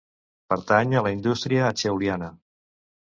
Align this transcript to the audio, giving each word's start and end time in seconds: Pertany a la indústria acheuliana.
Pertany 0.53 0.95
a 0.95 1.03
la 1.07 1.11
indústria 1.17 1.67
acheuliana. 1.67 2.35